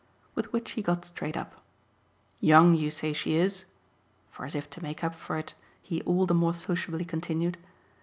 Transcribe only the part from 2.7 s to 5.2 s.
you say she is?" for as if to make up